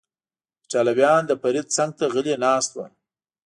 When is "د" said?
1.27-1.31